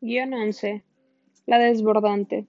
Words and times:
Guión 0.00 0.32
11. 0.32 0.84
La 1.46 1.58
desbordante. 1.58 2.46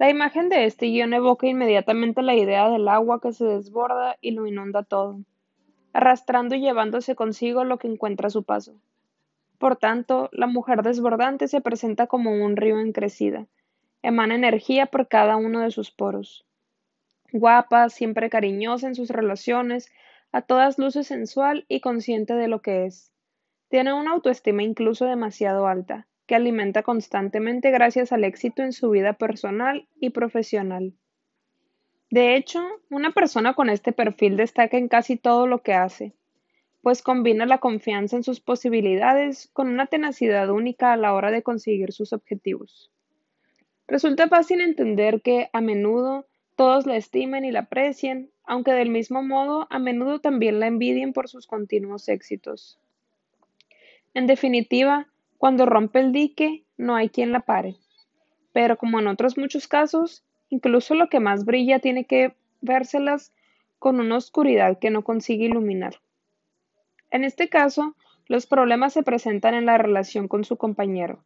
La 0.00 0.10
imagen 0.10 0.48
de 0.48 0.64
este 0.64 0.86
guion 0.86 1.14
evoca 1.14 1.46
inmediatamente 1.46 2.22
la 2.22 2.34
idea 2.34 2.68
del 2.68 2.88
agua 2.88 3.20
que 3.20 3.32
se 3.32 3.44
desborda 3.44 4.16
y 4.20 4.32
lo 4.32 4.48
inunda 4.48 4.82
todo, 4.82 5.20
arrastrando 5.92 6.56
y 6.56 6.60
llevándose 6.60 7.14
consigo 7.14 7.62
lo 7.62 7.78
que 7.78 7.86
encuentra 7.86 8.26
a 8.26 8.30
su 8.30 8.42
paso. 8.42 8.74
Por 9.58 9.76
tanto, 9.76 10.28
la 10.32 10.48
mujer 10.48 10.82
desbordante 10.82 11.46
se 11.46 11.60
presenta 11.60 12.08
como 12.08 12.32
un 12.32 12.56
río 12.56 12.80
en 12.80 12.90
crecida, 12.90 13.46
emana 14.02 14.34
energía 14.34 14.86
por 14.86 15.06
cada 15.06 15.36
uno 15.36 15.60
de 15.60 15.70
sus 15.70 15.92
poros. 15.92 16.44
Guapa, 17.32 17.90
siempre 17.90 18.28
cariñosa 18.28 18.88
en 18.88 18.96
sus 18.96 19.10
relaciones, 19.10 19.88
a 20.32 20.42
todas 20.42 20.80
luces 20.80 21.06
sensual 21.06 21.64
y 21.68 21.78
consciente 21.78 22.34
de 22.34 22.48
lo 22.48 22.60
que 22.60 22.86
es. 22.86 23.12
Tiene 23.68 23.92
una 23.92 24.10
autoestima 24.10 24.64
incluso 24.64 25.04
demasiado 25.04 25.68
alta, 25.68 26.08
que 26.30 26.36
alimenta 26.36 26.84
constantemente 26.84 27.72
gracias 27.72 28.12
al 28.12 28.22
éxito 28.22 28.62
en 28.62 28.72
su 28.72 28.88
vida 28.90 29.14
personal 29.14 29.88
y 29.98 30.10
profesional. 30.10 30.92
De 32.08 32.36
hecho, 32.36 32.64
una 32.88 33.10
persona 33.10 33.54
con 33.54 33.68
este 33.68 33.90
perfil 33.90 34.36
destaca 34.36 34.76
en 34.76 34.86
casi 34.86 35.16
todo 35.16 35.48
lo 35.48 35.62
que 35.62 35.74
hace, 35.74 36.12
pues 36.82 37.02
combina 37.02 37.46
la 37.46 37.58
confianza 37.58 38.14
en 38.14 38.22
sus 38.22 38.38
posibilidades 38.38 39.50
con 39.52 39.66
una 39.66 39.86
tenacidad 39.86 40.50
única 40.50 40.92
a 40.92 40.96
la 40.96 41.14
hora 41.14 41.32
de 41.32 41.42
conseguir 41.42 41.92
sus 41.92 42.12
objetivos. 42.12 42.92
Resulta 43.88 44.28
fácil 44.28 44.60
entender 44.60 45.22
que, 45.22 45.50
a 45.52 45.60
menudo, 45.60 46.28
todos 46.54 46.86
la 46.86 46.96
estimen 46.96 47.44
y 47.44 47.50
la 47.50 47.62
aprecien, 47.62 48.30
aunque 48.44 48.70
del 48.70 48.90
mismo 48.90 49.24
modo 49.24 49.66
a 49.68 49.80
menudo 49.80 50.20
también 50.20 50.60
la 50.60 50.68
envidien 50.68 51.12
por 51.12 51.28
sus 51.28 51.48
continuos 51.48 52.08
éxitos. 52.08 52.78
En 54.14 54.28
definitiva, 54.28 55.08
cuando 55.40 55.64
rompe 55.64 56.00
el 56.00 56.12
dique, 56.12 56.66
no 56.76 56.96
hay 56.96 57.08
quien 57.08 57.32
la 57.32 57.40
pare. 57.40 57.76
Pero 58.52 58.76
como 58.76 59.00
en 59.00 59.06
otros 59.06 59.38
muchos 59.38 59.66
casos, 59.66 60.22
incluso 60.50 60.94
lo 60.94 61.08
que 61.08 61.18
más 61.18 61.46
brilla 61.46 61.78
tiene 61.78 62.04
que 62.04 62.36
vérselas 62.60 63.32
con 63.78 64.00
una 64.00 64.18
oscuridad 64.18 64.78
que 64.78 64.90
no 64.90 65.02
consigue 65.02 65.46
iluminar. 65.46 65.94
En 67.10 67.24
este 67.24 67.48
caso, 67.48 67.96
los 68.26 68.46
problemas 68.46 68.92
se 68.92 69.02
presentan 69.02 69.54
en 69.54 69.64
la 69.64 69.78
relación 69.78 70.28
con 70.28 70.44
su 70.44 70.58
compañero. 70.58 71.24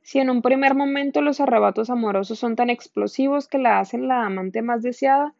Si 0.00 0.18
en 0.18 0.30
un 0.30 0.40
primer 0.40 0.74
momento 0.74 1.20
los 1.20 1.38
arrebatos 1.38 1.90
amorosos 1.90 2.38
son 2.38 2.56
tan 2.56 2.70
explosivos 2.70 3.48
que 3.48 3.58
la 3.58 3.80
hacen 3.80 4.08
la 4.08 4.24
amante 4.24 4.62
más 4.62 4.80
deseada, 4.80 5.34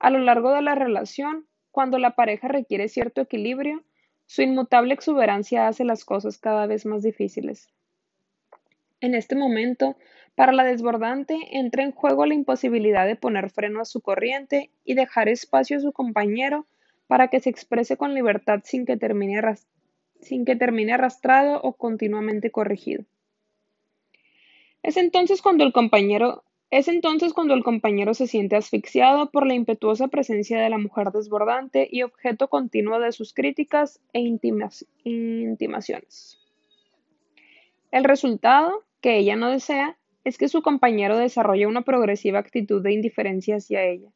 a 0.00 0.10
lo 0.10 0.18
largo 0.18 0.50
de 0.50 0.62
la 0.62 0.74
relación, 0.74 1.46
cuando 1.70 2.00
la 2.00 2.16
pareja 2.16 2.48
requiere 2.48 2.88
cierto 2.88 3.20
equilibrio, 3.20 3.84
su 4.32 4.40
inmutable 4.40 4.94
exuberancia 4.94 5.68
hace 5.68 5.84
las 5.84 6.06
cosas 6.06 6.38
cada 6.38 6.66
vez 6.66 6.86
más 6.86 7.02
difíciles. 7.02 7.68
En 9.02 9.14
este 9.14 9.34
momento, 9.34 9.94
para 10.34 10.52
la 10.52 10.64
desbordante 10.64 11.36
entra 11.50 11.82
en 11.82 11.92
juego 11.92 12.24
la 12.24 12.32
imposibilidad 12.32 13.06
de 13.06 13.14
poner 13.14 13.50
freno 13.50 13.82
a 13.82 13.84
su 13.84 14.00
corriente 14.00 14.70
y 14.86 14.94
dejar 14.94 15.28
espacio 15.28 15.76
a 15.76 15.80
su 15.80 15.92
compañero 15.92 16.66
para 17.08 17.28
que 17.28 17.40
se 17.40 17.50
exprese 17.50 17.98
con 17.98 18.14
libertad 18.14 18.60
sin 18.64 18.86
que 18.86 18.96
termine, 18.96 19.36
arrastrado 20.94 21.60
o 21.60 21.74
continuamente 21.74 22.50
corregido. 22.50 23.04
Es 24.82 24.96
entonces 24.96 25.42
cuando 25.42 25.62
el 25.62 25.74
compañero 25.74 26.42
es 26.72 26.88
entonces 26.88 27.34
cuando 27.34 27.52
el 27.52 27.62
compañero 27.62 28.14
se 28.14 28.26
siente 28.26 28.56
asfixiado 28.56 29.30
por 29.30 29.46
la 29.46 29.52
impetuosa 29.52 30.08
presencia 30.08 30.58
de 30.58 30.70
la 30.70 30.78
mujer 30.78 31.12
desbordante 31.12 31.86
y 31.90 32.02
objeto 32.02 32.48
continuo 32.48 32.98
de 32.98 33.12
sus 33.12 33.34
críticas 33.34 34.00
e 34.14 34.20
intimaciones. 34.20 36.38
El 37.90 38.04
resultado, 38.04 38.84
que 39.02 39.18
ella 39.18 39.36
no 39.36 39.50
desea, 39.50 39.98
es 40.24 40.38
que 40.38 40.48
su 40.48 40.62
compañero 40.62 41.18
desarrolla 41.18 41.68
una 41.68 41.82
progresiva 41.82 42.38
actitud 42.38 42.82
de 42.82 42.94
indiferencia 42.94 43.56
hacia 43.56 43.84
ella. 43.84 44.08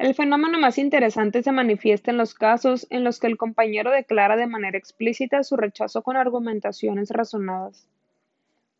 El 0.00 0.16
fenómeno 0.16 0.58
más 0.58 0.78
interesante 0.78 1.44
se 1.44 1.52
manifiesta 1.52 2.10
en 2.10 2.16
los 2.16 2.34
casos 2.34 2.88
en 2.90 3.04
los 3.04 3.20
que 3.20 3.28
el 3.28 3.36
compañero 3.36 3.92
declara 3.92 4.34
de 4.34 4.48
manera 4.48 4.78
explícita 4.78 5.44
su 5.44 5.56
rechazo 5.56 6.02
con 6.02 6.16
argumentaciones 6.16 7.10
razonadas. 7.10 7.88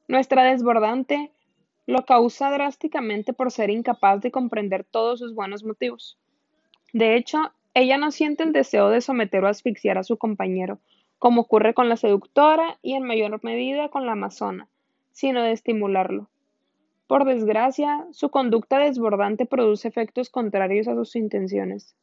Nuestra 0.08 0.42
desbordante 0.42 1.30
lo 1.86 2.04
causa 2.04 2.50
drásticamente 2.50 3.32
por 3.32 3.52
ser 3.52 3.70
incapaz 3.70 4.20
de 4.20 4.32
comprender 4.32 4.84
todos 4.84 5.20
sus 5.20 5.34
buenos 5.34 5.62
motivos. 5.62 6.18
De 6.92 7.14
hecho, 7.14 7.52
ella 7.74 7.96
no 7.96 8.10
siente 8.10 8.42
el 8.42 8.52
deseo 8.52 8.88
de 8.88 9.00
someter 9.00 9.44
o 9.44 9.48
asfixiar 9.48 9.96
a 9.96 10.02
su 10.02 10.16
compañero, 10.16 10.80
como 11.18 11.42
ocurre 11.42 11.74
con 11.74 11.88
la 11.88 11.96
seductora 11.96 12.78
y 12.82 12.94
en 12.94 13.04
mayor 13.04 13.42
medida 13.44 13.88
con 13.88 14.04
la 14.04 14.12
amazona, 14.12 14.68
sino 15.12 15.42
de 15.42 15.52
estimularlo. 15.52 16.28
Por 17.06 17.24
desgracia, 17.24 18.04
su 18.10 18.30
conducta 18.30 18.80
desbordante 18.80 19.46
produce 19.46 19.86
efectos 19.86 20.28
contrarios 20.28 20.88
a 20.88 20.94
sus 20.94 21.14
intenciones. 21.14 21.94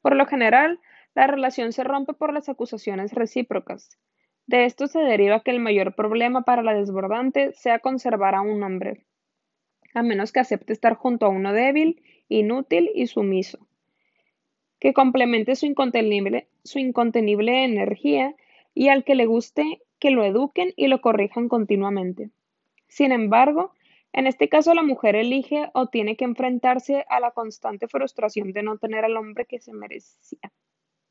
Por 0.00 0.14
lo 0.14 0.26
general, 0.26 0.78
la 1.16 1.26
relación 1.26 1.72
se 1.72 1.82
rompe 1.82 2.12
por 2.12 2.32
las 2.32 2.48
acusaciones 2.48 3.12
recíprocas. 3.14 3.98
De 4.46 4.64
esto 4.64 4.86
se 4.86 5.00
deriva 5.00 5.40
que 5.40 5.50
el 5.50 5.58
mayor 5.58 5.96
problema 5.96 6.42
para 6.42 6.62
la 6.62 6.74
desbordante 6.74 7.52
sea 7.54 7.80
conservar 7.80 8.36
a 8.36 8.42
un 8.42 8.62
hombre 8.62 9.07
a 9.94 10.02
menos 10.02 10.32
que 10.32 10.40
acepte 10.40 10.72
estar 10.72 10.94
junto 10.94 11.26
a 11.26 11.28
uno 11.28 11.52
débil, 11.52 12.02
inútil 12.28 12.90
y 12.94 13.06
sumiso, 13.06 13.58
que 14.78 14.92
complemente 14.92 15.56
su 15.56 15.66
incontenible, 15.66 16.48
energía 17.64 18.34
y 18.74 18.88
al 18.88 19.04
que 19.04 19.14
le 19.14 19.26
guste 19.26 19.80
que 19.98 20.10
lo 20.10 20.24
eduquen 20.24 20.72
y 20.76 20.86
lo 20.86 21.00
corrijan 21.00 21.48
continuamente. 21.48 22.30
Sin 22.86 23.12
embargo, 23.12 23.72
en 24.12 24.26
este 24.26 24.48
caso 24.48 24.74
la 24.74 24.82
mujer 24.82 25.16
elige 25.16 25.70
o 25.74 25.86
tiene 25.86 26.16
que 26.16 26.24
enfrentarse 26.24 27.04
a 27.08 27.20
la 27.20 27.32
constante 27.32 27.88
frustración 27.88 28.52
de 28.52 28.62
no 28.62 28.78
tener 28.78 29.04
al 29.04 29.16
hombre 29.16 29.44
que 29.46 29.58
se 29.58 29.72
merecía. 29.72 30.52